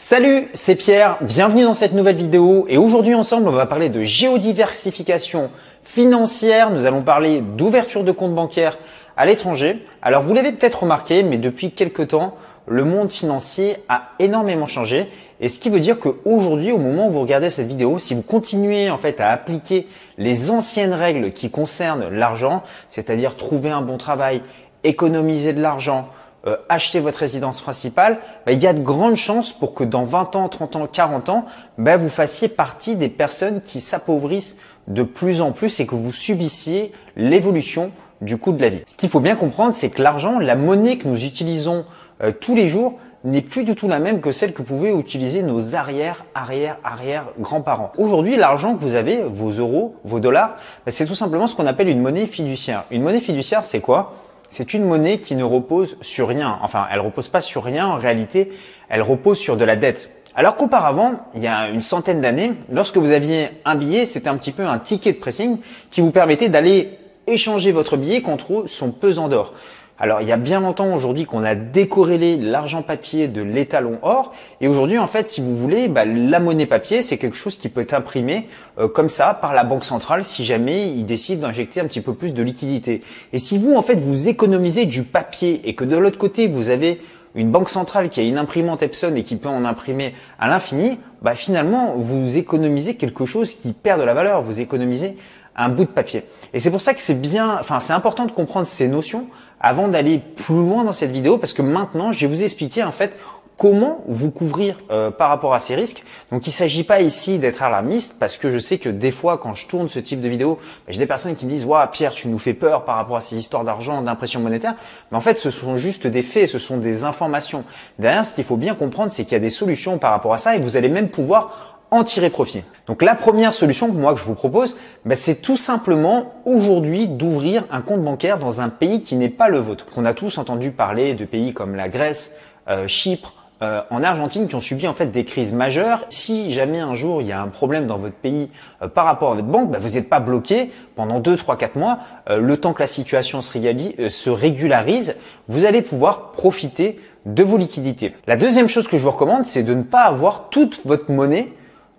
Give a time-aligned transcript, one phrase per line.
[0.00, 2.66] Salut, c'est Pierre, bienvenue dans cette nouvelle vidéo.
[2.68, 5.50] Et aujourd'hui ensemble on va parler de géodiversification
[5.82, 8.78] financière, nous allons parler d'ouverture de compte bancaire
[9.16, 9.84] à l'étranger.
[10.00, 12.36] Alors vous l'avez peut-être remarqué mais depuis quelques temps
[12.68, 15.08] le monde financier a énormément changé.
[15.40, 18.22] Et ce qui veut dire qu'aujourd'hui au moment où vous regardez cette vidéo, si vous
[18.22, 23.98] continuez en fait à appliquer les anciennes règles qui concernent l'argent, c'est-à-dire trouver un bon
[23.98, 24.42] travail,
[24.84, 26.08] économiser de l'argent,
[26.48, 30.04] euh, acheter votre résidence principale, bah, il y a de grandes chances pour que dans
[30.04, 31.44] 20 ans, 30 ans, 40 ans,
[31.76, 34.56] bah, vous fassiez partie des personnes qui s'appauvrissent
[34.86, 37.90] de plus en plus et que vous subissiez l'évolution
[38.22, 38.82] du coût de la vie.
[38.86, 41.84] Ce qu'il faut bien comprendre, c'est que l'argent, la monnaie que nous utilisons
[42.22, 45.42] euh, tous les jours, n'est plus du tout la même que celle que pouvaient utiliser
[45.42, 47.92] nos arrière, arrière, arrière grands-parents.
[47.98, 50.56] Aujourd'hui, l'argent que vous avez, vos euros, vos dollars,
[50.86, 52.84] bah, c'est tout simplement ce qu'on appelle une monnaie fiduciaire.
[52.90, 54.14] Une monnaie fiduciaire, c'est quoi?
[54.50, 56.58] C'est une monnaie qui ne repose sur rien.
[56.62, 57.86] Enfin, elle repose pas sur rien.
[57.86, 58.52] En réalité,
[58.88, 60.10] elle repose sur de la dette.
[60.34, 64.36] Alors qu'auparavant, il y a une centaine d'années, lorsque vous aviez un billet, c'était un
[64.36, 65.58] petit peu un ticket de pressing
[65.90, 66.90] qui vous permettait d'aller
[67.26, 69.52] échanger votre billet contre son pesant d'or.
[70.00, 74.32] Alors il y a bien longtemps aujourd'hui qu'on a décorrélé l'argent papier de l'étalon or
[74.60, 77.68] et aujourd'hui en fait si vous voulez bah, la monnaie papier c'est quelque chose qui
[77.68, 78.46] peut être imprimé
[78.78, 82.14] euh, comme ça par la banque centrale si jamais il décide d'injecter un petit peu
[82.14, 83.02] plus de liquidité.
[83.32, 86.68] Et si vous en fait vous économisez du papier et que de l'autre côté vous
[86.68, 87.00] avez
[87.34, 90.98] une banque centrale qui a une imprimante Epson et qui peut en imprimer à l'infini,
[91.22, 95.16] bah finalement vous économisez quelque chose qui perd de la valeur, vous économisez
[95.58, 96.24] un bout de papier.
[96.54, 99.26] Et c'est pour ça que c'est bien, enfin c'est important de comprendre ces notions
[99.60, 102.92] avant d'aller plus loin dans cette vidéo parce que maintenant je vais vous expliquer en
[102.92, 103.12] fait
[103.58, 106.04] comment vous couvrir euh, par rapport à ces risques.
[106.30, 109.36] Donc il ne s'agit pas ici d'être alarmiste parce que je sais que des fois
[109.36, 111.88] quand je tourne ce type de vidéo, bah, j'ai des personnes qui me disent "Waouh
[111.90, 114.76] Pierre, tu nous fais peur par rapport à ces histoires d'argent, d'impression monétaire."
[115.10, 117.64] Mais en fait, ce sont juste des faits, ce sont des informations.
[117.98, 120.38] Derrière, ce qu'il faut bien comprendre, c'est qu'il y a des solutions par rapport à
[120.38, 122.62] ça et vous allez même pouvoir en tirer profit.
[122.86, 127.08] Donc la première solution que moi que je vous propose, ben, c'est tout simplement aujourd'hui
[127.08, 129.86] d'ouvrir un compte bancaire dans un pays qui n'est pas le vôtre.
[129.96, 132.34] On a tous entendu parler de pays comme la Grèce,
[132.68, 136.04] euh, Chypre, euh, en Argentine qui ont subi en fait des crises majeures.
[136.10, 138.50] Si jamais un jour il y a un problème dans votre pays
[138.82, 141.76] euh, par rapport à votre banque, ben, vous n'êtes pas bloqué pendant 2, 3, 4
[141.76, 141.98] mois.
[142.28, 145.16] le temps que la situation se, se régularise,
[145.48, 148.14] vous allez pouvoir profiter de vos liquidités.
[148.26, 151.52] La deuxième chose que je vous recommande, c'est de ne pas avoir toute votre monnaie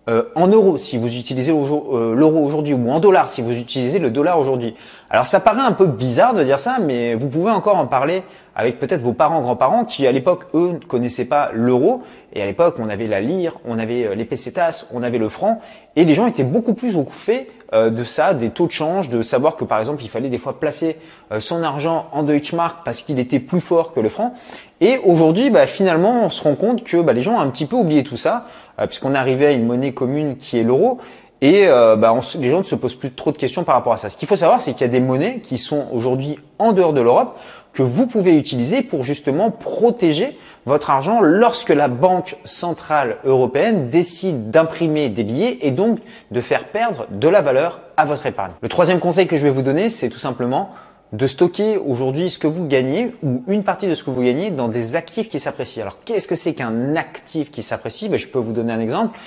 [0.09, 3.99] euh, en euros si vous utilisez euh, l'euro aujourd'hui ou en dollars si vous utilisez
[3.99, 4.75] le dollar aujourd'hui.
[5.11, 8.23] Alors ça paraît un peu bizarre de dire ça, mais vous pouvez encore en parler
[8.55, 12.45] avec peut-être vos parents, grands-parents qui à l'époque eux ne connaissaient pas l'euro et à
[12.45, 15.61] l'époque on avait la lire, on avait euh, les pesetas, on avait le franc
[15.95, 19.21] et les gens étaient beaucoup plus au fait de ça, des taux de change, de
[19.21, 20.95] savoir que par exemple il fallait des fois placer
[21.37, 24.33] son argent en Deutschmark parce qu'il était plus fort que le franc.
[24.81, 27.67] Et aujourd'hui, bah, finalement, on se rend compte que bah, les gens ont un petit
[27.67, 28.47] peu oublié tout ça.
[28.79, 30.99] Euh, puisqu'on arrivait à une monnaie commune qui est l'euro.
[31.41, 33.97] Et euh, bah, les gens ne se posent plus trop de questions par rapport à
[33.97, 34.09] ça.
[34.09, 36.93] Ce qu'il faut savoir, c'est qu'il y a des monnaies qui sont aujourd'hui en dehors
[36.93, 37.37] de l'Europe
[37.71, 44.51] que vous pouvez utiliser pour justement protéger votre argent lorsque la Banque centrale européenne décide
[44.51, 45.99] d'imprimer des billets et donc
[46.31, 48.51] de faire perdre de la valeur à votre épargne.
[48.61, 50.71] Le troisième conseil que je vais vous donner, c'est tout simplement
[51.11, 54.51] de stocker aujourd'hui ce que vous gagnez ou une partie de ce que vous gagnez
[54.51, 55.81] dans des actifs qui s'apprécient.
[55.81, 58.09] Alors qu'est-ce que c'est qu'un actif qui s'apprécie?
[58.09, 59.17] Ben, Je peux vous donner un exemple.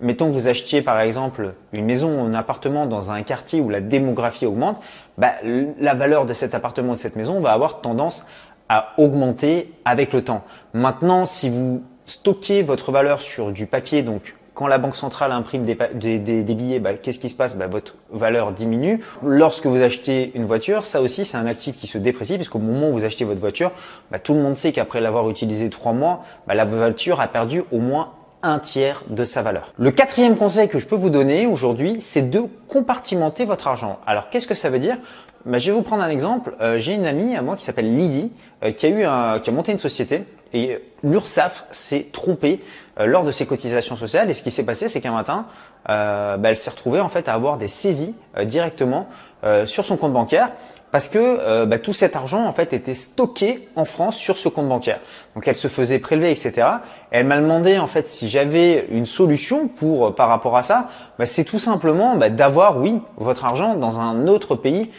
[0.00, 3.70] Mettons que vous achetiez par exemple une maison ou un appartement dans un quartier où
[3.70, 4.80] la démographie augmente,
[5.16, 5.32] ben,
[5.78, 8.26] la valeur de cet appartement ou de cette maison va avoir tendance
[8.68, 10.44] à augmenter avec le temps.
[10.74, 15.64] Maintenant, si vous stockez votre valeur sur du papier, donc quand la banque centrale imprime
[15.64, 17.56] des, billets, bah, qu'est-ce qui se passe?
[17.56, 19.04] Bah, Votre valeur diminue.
[19.22, 22.88] Lorsque vous achetez une voiture, ça aussi c'est un actif qui se déprécie puisqu'au moment
[22.88, 23.70] où vous achetez votre voiture,
[24.10, 27.78] bah, tout le monde sait qu'après l'avoir utilisé trois mois, la voiture a perdu au
[27.78, 28.12] moins
[28.48, 29.72] un tiers de sa valeur.
[29.78, 33.98] Le quatrième conseil que je peux vous donner aujourd'hui, c'est de compartimenter votre argent.
[34.06, 34.96] Alors qu'est-ce que ça veut dire?
[35.46, 36.56] Je vais vous prendre un exemple.
[36.60, 38.32] Euh, j'ai une amie à moi qui s'appelle Lydie,
[38.64, 42.62] euh, qui a eu qui a monté une société et l'URSSAF s'est trompé
[42.98, 44.30] euh, lors de ses cotisations sociales.
[44.30, 45.46] Et ce qui s'est passé, c'est qu'un matin,
[45.88, 49.08] euh, bah, elle s'est retrouvée en fait à avoir des saisies euh, directement
[49.66, 50.50] sur son compte bancaire
[50.96, 54.66] parce que bah, tout cet argent en fait était stocké en France sur ce compte
[54.66, 55.00] bancaire.
[55.34, 56.66] Donc elle se faisait prélever, etc.
[57.10, 60.88] elle m'a demandé en fait si j'avais une solution pour par rapport à ça.
[61.18, 64.90] Bah, c'est tout simplement bah, d'avoir oui votre argent dans un autre pays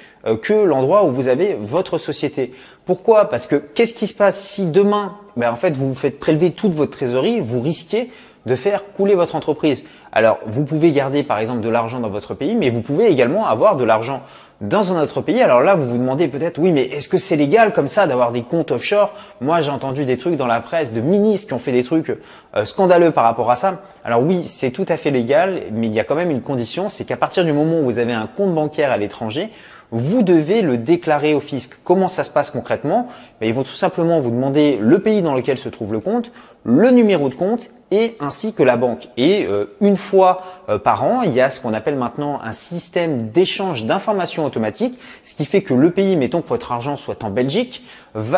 [0.44, 2.54] que l'endroit où vous avez votre société.
[2.86, 3.28] Pourquoi?
[3.28, 6.52] Parce que qu'est-ce qui se passe si demain, ben en fait, vous vous faites prélever
[6.52, 8.12] toute votre trésorerie, vous risquez
[8.46, 9.84] de faire couler votre entreprise?
[10.12, 13.48] Alors, vous pouvez garder par exemple de l'argent dans votre pays, mais vous pouvez également
[13.48, 14.22] avoir de l'argent
[14.62, 15.42] dans un autre pays.
[15.42, 18.32] Alors là, vous vous demandez peut-être, oui, mais est-ce que c'est légal comme ça d'avoir
[18.32, 19.14] des comptes offshore?
[19.40, 22.10] Moi, j'ai entendu des trucs dans la presse de ministres qui ont fait des trucs
[22.56, 23.82] euh, scandaleux par rapport à ça.
[24.04, 26.90] Alors oui, c'est tout à fait légal, mais il y a quand même une condition,
[26.90, 29.52] c'est qu'à partir du moment où vous avez un compte bancaire à l'étranger,
[29.92, 31.78] vous devez le déclarer au fisc.
[31.84, 33.08] Comment ça se passe concrètement?
[33.40, 36.32] Ben, Ils vont tout simplement vous demander le pays dans lequel se trouve le compte,
[36.64, 39.08] le numéro de compte et ainsi que la banque.
[39.16, 42.52] Et euh, une fois euh, par an, il y a ce qu'on appelle maintenant un
[42.52, 47.24] système d'échange d'informations automatique, ce qui fait que le pays, mettons que votre argent soit
[47.24, 47.84] en Belgique,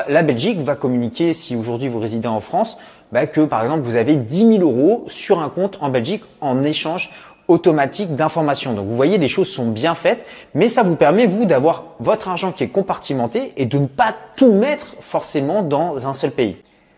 [0.07, 2.77] la Belgique va communiquer, si aujourd'hui vous résidez en France,
[3.11, 6.63] ben, que par exemple vous avez 10 000 euros sur un compte en Belgique en
[6.63, 7.09] échange
[7.49, 8.73] automatique d'information.
[8.73, 12.29] Donc vous voyez, les choses sont bien faites, mais ça vous permet, vous, d'avoir votre
[12.29, 16.57] argent qui est compartimenté et de ne pas tout mettre forcément dans un seul pays.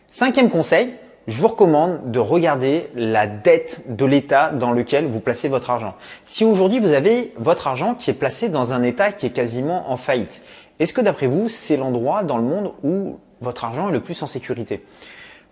[0.10, 0.94] Cinquième conseil,
[1.28, 5.94] je vous recommande de regarder la dette de l'État dans lequel vous placez votre argent.
[6.26, 9.90] Si aujourd'hui vous avez votre argent qui est placé dans un État qui est quasiment
[9.90, 10.42] en faillite,
[10.80, 14.22] est-ce que d'après vous, c'est l'endroit dans le monde où votre argent est le plus
[14.22, 14.84] en sécurité?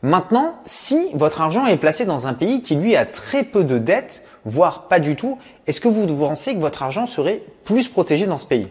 [0.01, 3.77] Maintenant, si votre argent est placé dans un pays qui lui a très peu de
[3.77, 5.37] dettes, voire pas du tout,
[5.67, 8.67] est-ce que vous pensez que votre argent serait plus protégé dans ce pays?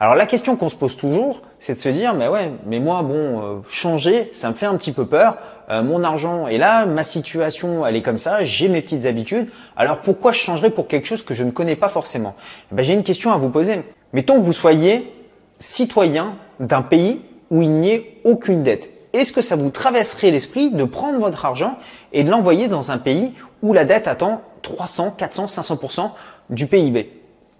[0.00, 3.02] Alors la question qu'on se pose toujours, c'est de se dire, mais ouais, mais moi,
[3.02, 5.38] bon, euh, changer, ça me fait un petit peu peur.
[5.70, 9.48] Euh, mon argent est là, ma situation, elle est comme ça, j'ai mes petites habitudes.
[9.76, 12.36] Alors pourquoi je changerais pour quelque chose que je ne connais pas forcément?
[12.70, 13.82] Eh ben, J'ai une question à vous poser.
[14.12, 15.12] Mettons que vous soyez
[15.58, 17.20] citoyen d'un pays
[17.50, 18.90] où il n'y ait aucune dette.
[19.12, 21.76] Est-ce que ça vous traverserait l'esprit de prendre votre argent
[22.12, 23.32] et de l'envoyer dans un pays
[23.62, 26.10] où la dette attend 300, 400, 500%
[26.50, 27.10] du PIB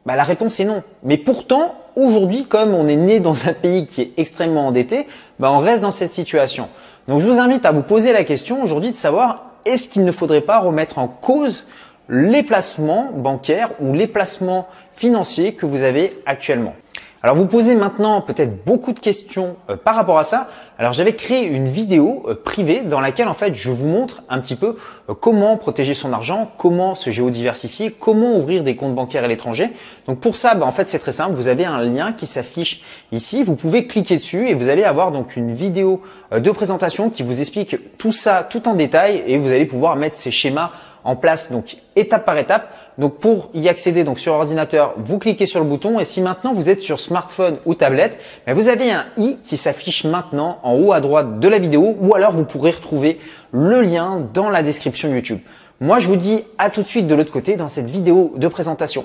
[0.06, 0.82] bah, La réponse est non.
[1.02, 5.06] Mais pourtant, aujourd'hui, comme on est né dans un pays qui est extrêmement endetté,
[5.38, 6.68] bah, on reste dans cette situation.
[7.08, 10.12] Donc je vous invite à vous poser la question aujourd'hui de savoir est-ce qu'il ne
[10.12, 11.66] faudrait pas remettre en cause
[12.08, 16.74] les placements bancaires ou les placements financiers que vous avez actuellement?
[17.20, 20.48] Alors vous posez maintenant peut-être beaucoup de questions euh, par rapport à ça.
[20.78, 24.38] Alors j'avais créé une vidéo euh, privée dans laquelle en fait je vous montre un
[24.38, 24.76] petit peu
[25.10, 29.70] euh, comment protéger son argent, comment se géodiversifier, comment ouvrir des comptes bancaires à l'étranger.
[30.06, 31.34] Donc pour ça, bah, en fait c'est très simple.
[31.34, 33.42] Vous avez un lien qui s'affiche ici.
[33.42, 36.00] Vous pouvez cliquer dessus et vous allez avoir donc une vidéo
[36.30, 40.16] de présentation qui vous explique tout ça tout en détail et vous allez pouvoir mettre
[40.16, 40.70] ces schémas
[41.02, 42.72] en place donc étape par étape.
[42.98, 46.52] Donc pour y accéder donc sur ordinateur, vous cliquez sur le bouton et si maintenant
[46.52, 50.74] vous êtes sur smartphone ou tablette, ben, vous avez un i qui s'affiche maintenant en
[50.74, 53.20] haut à droite de la vidéo ou alors vous pourrez retrouver
[53.52, 55.38] le lien dans la description YouTube.
[55.80, 58.48] Moi, je vous dis à tout de suite de l'autre côté dans cette vidéo de
[58.48, 59.04] présentation.